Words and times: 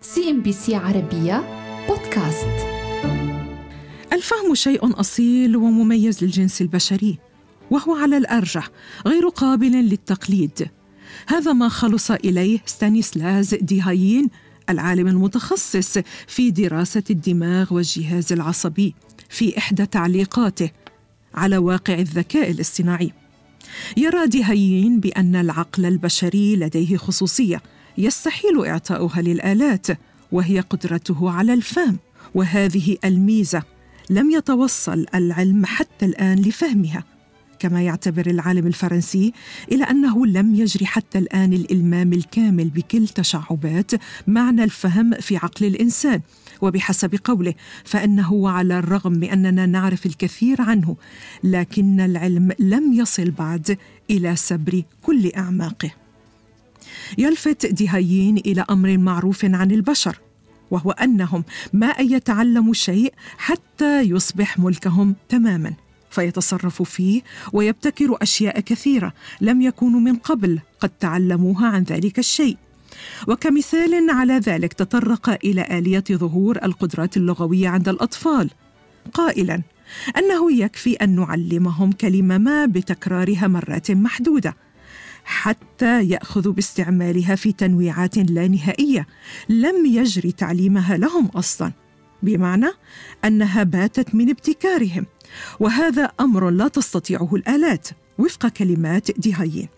CNBC 0.00 0.74
عربية 0.74 1.44
بودكاست. 1.88 2.46
الفهم 4.12 4.54
شيء 4.54 5.00
أصيل 5.00 5.56
ومميز 5.56 6.24
للجنس 6.24 6.60
البشري 6.60 7.18
وهو 7.70 7.94
على 7.94 8.16
الأرجح 8.16 8.70
غير 9.06 9.28
قابل 9.28 9.72
للتقليد. 9.72 10.68
هذا 11.26 11.52
ما 11.52 11.68
خلص 11.68 12.10
إليه 12.10 12.58
ستانيسلاز 12.66 13.54
ديهايين 13.54 14.28
العالم 14.70 15.08
المتخصص 15.08 15.98
في 16.26 16.50
دراسة 16.50 17.04
الدماغ 17.10 17.74
والجهاز 17.74 18.32
العصبي 18.32 18.94
في 19.28 19.58
إحدى 19.58 19.86
تعليقاته 19.86 20.70
على 21.34 21.58
واقع 21.58 21.94
الذكاء 21.94 22.50
الاصطناعي. 22.50 23.12
يرى 23.96 24.26
ديهايين 24.26 25.00
بأن 25.00 25.36
العقل 25.36 25.86
البشري 25.86 26.56
لديه 26.56 26.96
خصوصية 26.96 27.62
يستحيل 27.98 28.66
إعطاؤها 28.66 29.22
للآلات 29.22 29.86
وهي 30.32 30.60
قدرته 30.60 31.30
على 31.30 31.54
الفهم 31.54 31.96
وهذه 32.34 32.96
الميزة. 33.04 33.62
لم 34.10 34.30
يتوصل 34.30 35.06
العلم 35.14 35.66
حتى 35.66 36.06
الآن 36.06 36.38
لفهمها. 36.38 37.04
كما 37.58 37.82
يعتبر 37.82 38.26
العالم 38.26 38.66
الفرنسي 38.66 39.32
إلى 39.72 39.84
أنه 39.84 40.26
لم 40.26 40.54
يجري 40.54 40.86
حتى 40.86 41.18
الآن 41.18 41.52
الإلمام 41.52 42.12
الكامل 42.12 42.68
بكل 42.68 43.08
تشعبات 43.08 43.90
معنى 44.26 44.64
الفهم 44.64 45.14
في 45.14 45.36
عقل 45.36 45.66
الإنسان. 45.66 46.20
وبحسب 46.62 47.14
قوله 47.24 47.54
فإنه 47.84 48.50
على 48.50 48.78
الرغم 48.78 49.12
من 49.12 49.24
أننا 49.24 49.66
نعرف 49.66 50.06
الكثير 50.06 50.62
عنه 50.62 50.96
لكن 51.44 52.00
العلم 52.00 52.52
لم 52.58 52.92
يصل 52.92 53.30
بعد 53.30 53.78
إلى 54.10 54.36
سبر 54.36 54.82
كل 55.02 55.32
أعماقه. 55.36 56.07
يلفت 57.18 57.66
ديهايين 57.66 58.36
إلى 58.36 58.64
أمر 58.70 58.98
معروف 58.98 59.44
عن 59.44 59.70
البشر 59.70 60.18
وهو 60.70 60.90
أنهم 60.90 61.44
ما 61.72 61.86
أن 61.86 62.12
يتعلموا 62.12 62.74
شيء 62.74 63.14
حتى 63.38 64.02
يصبح 64.02 64.58
ملكهم 64.58 65.14
تماما 65.28 65.72
فيتصرفوا 66.10 66.86
فيه 66.86 67.22
ويبتكروا 67.52 68.22
أشياء 68.22 68.60
كثيرة 68.60 69.12
لم 69.40 69.62
يكونوا 69.62 70.00
من 70.00 70.16
قبل 70.16 70.60
قد 70.80 70.88
تعلموها 70.88 71.66
عن 71.66 71.82
ذلك 71.82 72.18
الشيء. 72.18 72.56
وكمثال 73.28 74.10
على 74.10 74.32
ذلك 74.38 74.72
تطرق 74.72 75.38
إلى 75.44 75.78
آلية 75.78 76.04
ظهور 76.12 76.58
القدرات 76.64 77.16
اللغوية 77.16 77.68
عند 77.68 77.88
الأطفال. 77.88 78.50
قائلا 79.14 79.62
أنه 80.16 80.52
يكفي 80.52 80.94
أن 80.94 81.16
نعلمهم 81.16 81.92
كلمة 81.92 82.38
ما 82.38 82.66
بتكرارها 82.66 83.46
مرات 83.46 83.90
محدودة 83.90 84.56
حتى 85.28 86.04
ياخذوا 86.04 86.52
باستعمالها 86.52 87.34
في 87.34 87.52
تنويعات 87.52 88.18
لا 88.18 88.48
نهائية. 88.48 89.06
لم 89.48 89.86
يجري 89.86 90.32
تعليمها 90.32 90.96
لهم 90.96 91.26
أصلا 91.26 91.72
بمعنى 92.22 92.66
أنها 93.24 93.62
باتت 93.62 94.14
من 94.14 94.30
ابتكارهم. 94.30 95.06
وهذا 95.60 96.10
أمر 96.20 96.50
لا 96.50 96.68
تستطيعه 96.68 97.34
الآلات. 97.34 97.88
وفق 98.18 98.48
كلمات 98.48 99.20
ديهايين. 99.20 99.68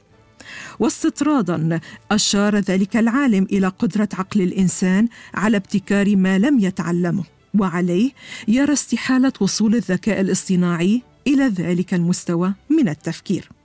واستطرادا 0.79 1.81
أشار 2.11 2.57
ذلك 2.57 2.97
العالم 2.97 3.47
إلى 3.53 3.69
قدرة 3.69 4.09
عقل 4.15 4.41
الإنسان 4.41 5.09
على 5.35 5.57
ابتكار 5.57 6.17
ما 6.17 6.39
لم 6.39 6.59
يتعلمه. 6.59 7.25
وعليه 7.59 8.11
يرى 8.49 8.73
استحالة 8.73 9.33
وصول 9.41 9.75
الذكاء 9.75 10.21
الاصطناعي 10.21 11.03
إلى 11.27 11.49
ذلك 11.49 11.95
المستوى 11.95 12.55
من 12.71 12.89
التفكير. 12.89 13.60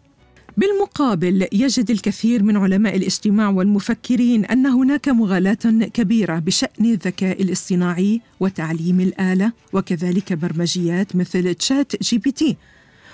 بالمقابل 0.57 1.47
يجد 1.51 1.91
الكثير 1.91 2.43
من 2.43 2.57
علماء 2.57 2.95
الاجتماع 2.95 3.49
والمفكرين 3.49 4.45
أن 4.45 4.65
هناك 4.65 5.09
مغالاة 5.09 5.87
كبيرة 5.93 6.39
بشأن 6.39 6.85
الذكاء 6.85 7.41
الاصطناعي 7.41 8.21
وتعليم 8.39 8.99
الآلة 8.99 9.51
وكذلك 9.73 10.33
برمجيات 10.33 11.15
مثل 11.15 11.53
ChatGPT. 11.53 12.57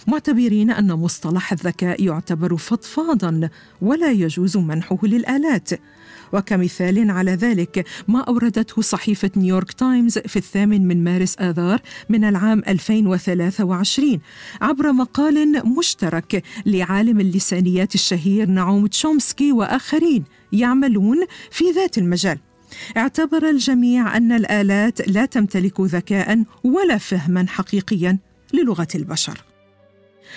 معتبرين 0.08 0.72
أن 0.72 0.92
مصطلح 0.94 1.52
الذكاء 1.52 2.04
يعتبر 2.04 2.58
فضفاضا 2.58 3.50
ولا 3.82 4.12
يجوز 4.12 4.58
منحه 4.58 4.98
للآلات. 5.04 5.70
وكمثال 6.34 7.12
على 7.12 7.32
ذلك 7.32 7.86
ما 8.08 8.20
أوردته 8.20 8.82
صحيفة 8.82 9.32
نيويورك 9.38 9.72
تايمز 9.72 10.18
في 10.18 10.36
الثامن 10.36 10.88
من 10.88 11.04
مارس 11.04 11.36
آذار 11.40 11.80
من 12.10 12.24
العام 12.24 12.64
2023 12.68 14.20
عبر 14.62 14.92
مقال 14.92 15.68
مشترك 15.78 16.44
لعالم 16.66 17.20
اللسانيات 17.20 17.96
الشهير 17.96 18.48
نعوم 18.48 18.88
تشومسكي 18.88 19.52
وآخرين 19.52 20.24
يعملون 20.52 21.18
في 21.52 21.72
ذات 21.72 21.98
المجال. 21.98 22.40
اعتبر 22.98 23.50
الجميع 23.50 24.18
أن 24.18 24.32
الآلات 24.32 25.08
لا 25.08 25.26
تمتلك 25.26 25.82
ذكاء 25.82 26.44
ولا 26.64 26.98
فهما 26.98 27.46
حقيقيا 27.48 28.18
للغة 28.54 28.88
البشر. 28.96 29.51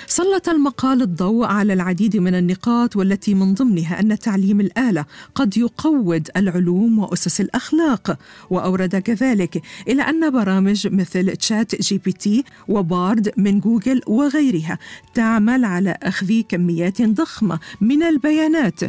سلط 0.06 0.48
المقال 0.48 1.02
الضوء 1.02 1.46
على 1.46 1.72
العديد 1.72 2.16
من 2.16 2.34
النقاط 2.34 2.96
والتي 2.96 3.34
من 3.34 3.54
ضمنها 3.54 4.00
أن 4.00 4.18
تعليم 4.18 4.60
الآلة 4.60 5.04
قد 5.34 5.56
يقوض 5.56 6.28
العلوم 6.36 6.98
وأسس 6.98 7.40
الأخلاق. 7.40 8.18
وأورد 8.50 8.96
كذلك 8.96 9.62
إلى 9.88 10.02
أن 10.02 10.30
برامج 10.30 10.86
مثل 10.86 11.36
ChatGPT 11.36 12.44
و 12.68 12.81
Bard 12.81 13.32
من 13.36 13.60
جوجل 13.60 14.00
وغيرها 14.06 14.78
تعمل 15.14 15.64
على 15.64 15.96
أخذ 16.02 16.40
كميات 16.48 17.02
ضخمة 17.02 17.58
من 17.80 18.02
البيانات. 18.02 18.80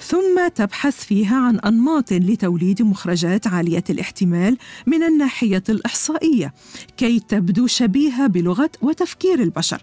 ثم 0.00 0.48
تبحث 0.54 1.04
فيها 1.04 1.36
عن 1.36 1.58
أنماط 1.58 2.12
لتوليد 2.12 2.82
مخرجات 2.82 3.46
عالية 3.46 3.84
الاحتمال 3.90 4.56
من 4.86 5.02
الناحية 5.02 5.62
الإحصائية 5.68 6.54
كي 6.96 7.20
تبدو 7.20 7.66
شبيهة 7.66 8.26
بلغة 8.26 8.70
وتفكير 8.82 9.42
البشر. 9.42 9.82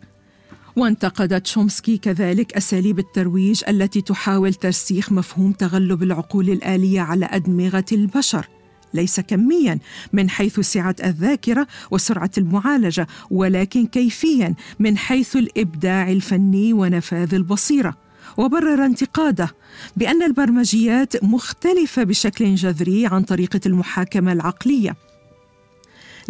وانتقد 0.75 1.41
تشومسكي 1.41 1.97
كذلك 1.97 2.53
أساليب 2.53 3.00
الترويج 3.00 3.63
التي 3.68 4.02
تحاول 4.02 4.53
ترسيخ 4.53 5.12
مفهوم 5.12 5.52
تغلب 5.52 6.03
العقول 6.03 6.50
الآلية 6.50 7.02
على 7.02 7.25
أدمغة 7.25 7.86
البشر. 7.91 8.47
ليس 8.94 9.19
كميا 9.19 9.80
من 10.14 10.30
حيث 10.30 10.59
سعة 10.59 10.96
الذاكرة 11.03 11.68
وسرعة 11.91 12.31
المعالجة 12.38 13.08
ولكن 13.31 13.85
كيفيا 13.85 14.56
من 14.80 14.97
حيث 14.97 15.35
الإبداع 15.35 16.12
الفني 16.12 16.74
ونفاذ 16.74 17.34
البصيرة. 17.34 17.97
وبرر 18.38 18.85
انتقاده 18.85 19.50
بأن 19.97 20.24
البرمجيات 20.24 21.24
مختلفة 21.24 22.03
بشكل 22.03 22.56
جذري 22.56 23.06
عن 23.06 23.24
طريقة 23.24 23.59
المحاكمة 23.66 24.31
العقلية. 24.31 24.96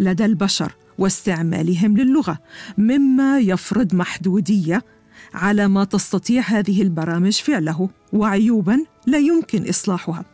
لدى 0.00 0.24
البشر 0.24 0.72
واستعمالهم 0.98 1.96
للغة 1.96 2.38
مما 2.78 3.38
يفرض 3.38 3.94
محدودية 3.94 4.84
على 5.34 5.68
ما 5.68 5.84
تستطيع 5.84 6.42
هذه 6.42 6.82
البرامج 6.82 7.32
فعله 7.32 7.88
وعيوبا 8.12 8.84
لا 9.06 9.18
يمكن 9.18 9.68
إصلاحها. 9.68 10.24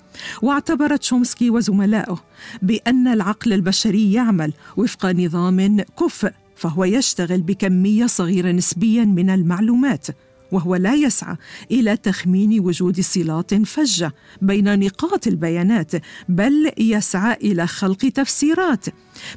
واعتبر 0.42 0.96
تشومسكي 0.96 1.50
وزملائه 1.50 2.24
بأن 2.62 3.08
العقل 3.08 3.52
البشري 3.52 4.12
يعمل 4.12 4.52
وفق 4.76 5.06
نظام 5.06 5.80
كفء 5.80 6.32
فهو 6.56 6.84
يشتغل 6.84 7.40
بكمية 7.40 8.06
صغيرة 8.06 8.52
نسبيا 8.52 9.04
من 9.04 9.30
المعلومات. 9.30 10.06
وهو 10.52 10.74
لا 10.76 10.94
يسعى 10.94 11.36
إلى 11.70 11.96
تخمين 11.96 12.60
وجود 12.60 13.00
صلات 13.00 13.54
فجة 13.54 14.14
بين 14.42 14.78
نقاط 14.78 15.26
البيانات 15.26 15.92
بل 16.28 16.72
يسعى 16.78 17.34
إلى 17.34 17.66
خلق 17.66 18.08
تفسيرات. 18.14 18.86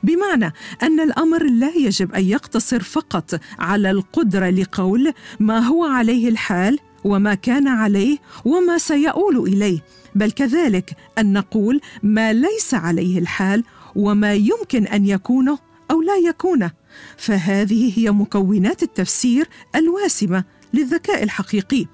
بمعنى 0.03 0.53
أن 0.83 0.99
الأمر 0.99 1.43
لا 1.43 1.71
يجب 1.75 2.13
أن 2.13 2.23
يقتصر 2.23 2.83
فقط 2.83 3.39
على 3.59 3.91
القدرة 3.91 4.49
لقول 4.49 5.13
ما 5.39 5.59
هو 5.59 5.85
عليه 5.85 6.29
الحال 6.29 6.79
وما 7.03 7.33
كان 7.33 7.67
عليه 7.67 8.17
وما 8.45 8.77
سيؤول 8.77 9.37
إليه 9.37 9.79
بل 10.15 10.31
كذلك 10.31 10.95
أن 11.17 11.33
نقول 11.33 11.81
ما 12.03 12.33
ليس 12.33 12.73
عليه 12.73 13.19
الحال 13.19 13.63
وما 13.95 14.33
يمكن 14.33 14.87
أن 14.87 15.05
يكونه 15.05 15.59
أو 15.91 16.01
لا 16.01 16.15
يكونه 16.15 16.71
فهذه 17.17 17.99
هي 17.99 18.11
مكونات 18.11 18.83
التفسير 18.83 19.47
الواسمة 19.75 20.43
للذكاء 20.73 21.23
الحقيقي 21.23 21.85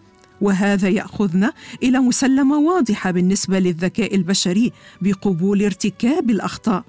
وهذا 0.41 0.89
يأخذنا 0.89 1.53
إلى 1.83 1.99
مسلمة 1.99 2.57
واضحة 2.57 3.11
بالنسبة 3.11 3.59
للذكاء 3.59 4.15
البشري 4.15 4.71
بقبول 5.01 5.63
ارتكاب 5.63 6.29
الأخطاء 6.29 6.83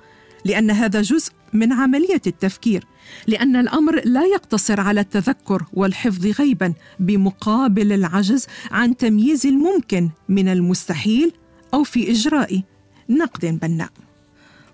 لأن 0.45 0.71
هذا 0.71 1.03
جزء 1.03 1.33
من 1.53 1.73
عملية 1.73 2.23
التفكير 2.27 2.85
لأن 3.27 3.57
الأمر 3.57 4.01
لا 4.05 4.25
يقتصر 4.25 4.81
على 4.81 5.01
التذكر 5.01 5.65
والحفظ 5.73 6.27
غيبا 6.27 6.75
بمقابل 7.01 7.93
العجز 7.93 8.47
عن 8.71 8.97
تمييز 8.97 9.47
الممكن 9.47 10.11
من 10.29 10.49
المستحيل 10.49 11.33
أو 11.75 11.85
في 11.85 12.11
إجراء 12.11 12.63
نقد 13.09 13.59
بناء. 13.63 13.91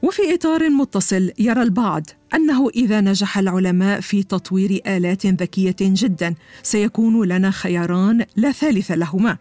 وفي 0.03 0.35
إطار 0.35 0.71
متصل 0.71 1.33
يرى 1.39 1.63
البعض 1.63 2.07
أنه 2.35 2.69
إذا 2.69 3.01
نجح 3.01 3.39
العلماء 3.39 4.01
في 4.01 4.23
تطوير 4.23 4.81
آلات 4.87 5.27
ذكية 5.27 5.77
جدا 5.81 6.35
سيكون 6.63 7.29
لنا 7.29 7.51
خياران 7.51 8.25
لا 8.37 8.53
ثالث 8.53 8.91
لهما. 8.91 9.37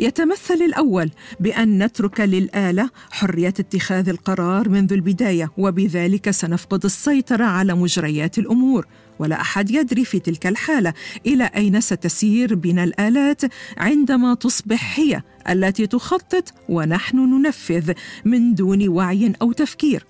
يتمثل 0.00 0.54
الأول 0.54 1.10
بأن 1.40 1.82
نترك 1.82 2.20
للآلة 2.20 2.90
حرية 3.10 3.48
اتخاذ 3.48 4.08
القرار 4.08 4.68
منذ 4.68 4.92
البداية 4.92 5.50
وبذلك 5.56 6.30
سنفقد 6.30 6.84
السيطرة 6.84 7.44
على 7.44 7.74
مجريات 7.74 8.38
الأمور. 8.38 8.86
ولا 9.22 9.40
أحد 9.40 9.70
يدري 9.70 10.04
في 10.04 10.18
تلك 10.18 10.46
الحالة. 10.46 10.94
إلى 11.26 11.44
أين 11.44 11.80
ستسير 11.80 12.54
بنا 12.54 12.84
الآلات 12.84 13.42
عندما 13.78 14.34
تصبح 14.34 14.98
هي 14.98 15.22
التي 15.48 15.86
تخطط 15.86 16.54
ونحن 16.68 17.16
ننفذ 17.16 17.92
من 18.24 18.54
دون 18.54 18.88
وعي 18.88 19.32
أو 19.42 19.52
تفكير؟ 19.52 20.06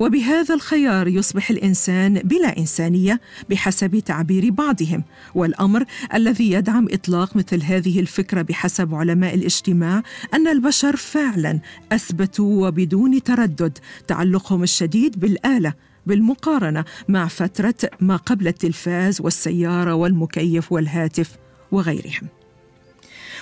وبهذا 0.00 0.54
الخيار 0.54 1.08
يصبح 1.08 1.50
الإنسان 1.50 2.14
بلا 2.14 2.58
إنسانية 2.58 3.20
بحسب 3.50 3.98
تعبير 3.98 4.50
بعضهم 4.50 5.04
والأمر 5.34 5.84
الذي 6.14 6.52
يدعم 6.52 6.88
إطلاق 6.90 7.36
مثل 7.36 7.62
هذه 7.62 8.00
الفكرة 8.00 8.42
بحسب 8.42 8.94
علماء 8.94 9.34
الاجتماع 9.34 10.02
أن 10.34 10.48
البشر 10.48 10.96
فعلا 10.96 11.60
أثبتوا 11.92 12.66
وبدون 12.68 13.22
تردد 13.22 13.78
تعلقهم 14.06 14.62
الشديد 14.62 15.20
بالآلة 15.20 15.74
بالمقارنة 16.06 16.84
مع 17.08 17.28
فترة 17.28 17.74
ما 18.00 18.16
قبل 18.16 18.48
التلفاز 18.48 19.20
والسيارة 19.20 19.94
والمكيف 19.94 20.72
والهاتف 20.72 21.36
وغيرهم. 21.72 22.28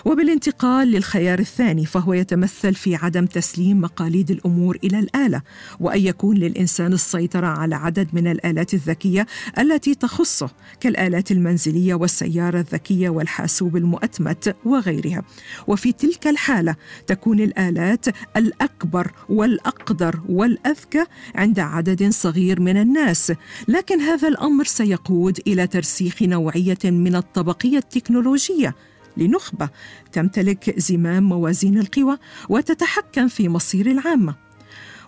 وبالانتقال 0.04 0.88
للخيار 0.88 1.38
الثاني 1.38 1.86
فهو 1.86 2.12
يتمثل 2.12 2.74
في 2.74 2.96
عدم 2.96 3.26
تسليم 3.26 3.80
مقاليد 3.80 4.30
الأمور 4.30 4.78
إلى 4.84 4.98
الآلة 4.98 5.42
وأن 5.80 6.00
يكون 6.00 6.36
للإنسان 6.36 6.92
السيطرة 6.92 7.46
على 7.46 7.74
عدد 7.74 8.08
من 8.12 8.26
الآلات 8.26 8.74
الذكية 8.74 9.26
التي 9.58 9.94
تخصه 9.94 10.50
كالآلات 10.80 11.32
المنزلية 11.32 11.94
والسيارة 11.94 12.60
الذكية 12.60 13.08
والحاسوب 13.08 13.76
المؤتمت 13.76 14.56
وغيرها. 14.64 15.22
وفي 15.66 15.92
تلك 15.92 16.26
الحالة 16.26 16.76
تكون 17.06 17.40
الآلات 17.40 18.06
الأكبر 18.36 19.12
والأقدر 19.28 20.20
والأذكى 20.28 21.04
عند 21.34 21.58
عدد 21.60 22.10
صغير 22.10 22.60
من 22.60 22.76
الناس 22.76 23.32
لكن 23.68 24.00
هذا 24.00 24.28
الأمر 24.28 24.64
سيقود 24.64 25.40
إلى 25.46 25.66
ترسيخ 25.66 26.22
نوعية 26.22 26.78
من 26.84 27.16
الطبقية 27.16 27.78
التكنولوجية. 27.78 28.74
لنخبة 29.16 29.68
تمتلك 30.12 30.78
زمام 30.78 31.22
موازين 31.22 31.78
القوى 31.78 32.18
وتتحكم 32.48 33.28
في 33.28 33.48
مصير 33.48 33.90
العامة. 33.90 34.34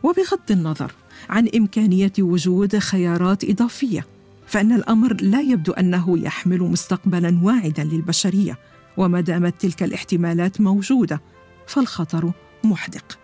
وبغض 0.03 0.51
النظر 0.51 0.93
عن 1.31 1.49
إمكانية 1.57 2.13
وجود 2.19 2.79
خيارات 2.79 3.45
إضافية 3.45 4.07
فإن 4.47 4.73
الأمر 4.73 5.17
لا 5.21 5.41
يبدو 5.41 5.73
أنه 5.73 6.19
يحمل 6.19 6.61
مستقبلا 6.61 7.41
واعدا 7.43 7.85
للبشرية 7.85 8.59
وما 8.97 9.21
دامت 9.21 9.61
تلك 9.61 9.83
الاحتمالات 9.83 10.61
موجودة 10.61 11.21
فالخطر 11.67 12.33
محدق. 12.65 13.19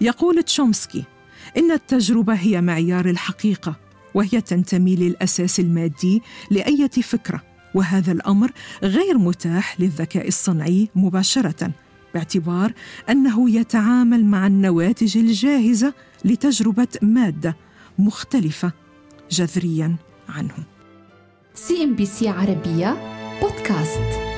يقول 0.00 0.42
تشومسكي 0.42 1.04
إن 1.56 1.70
التجربة 1.72 2.34
هي 2.34 2.60
معيار 2.60 3.06
الحقيقة 3.06 3.76
وهي 4.14 4.40
تنتمي 4.40 4.96
للأساس 4.96 5.60
المادي 5.60 6.22
لايه 6.50 6.88
فكرة. 6.88 7.51
وهذا 7.74 8.12
الأمر 8.12 8.50
غير 8.82 9.18
متاح 9.18 9.80
للذكاء 9.80 10.28
الصنعي 10.28 10.88
مباشرة 10.94 11.70
باعتبار 12.14 12.72
أنه 13.10 13.50
يتعامل 13.50 14.24
مع 14.24 14.46
النواتج 14.46 15.18
الجاهزة 15.18 15.94
لتجربة 16.24 16.88
مادة 17.02 17.56
مختلفة 17.98 18.72
جذريا 19.30 19.96
عنه. 20.28 20.54
CNBC 21.54 22.28
عربية 22.28 22.96
بودكاست. 23.42 24.32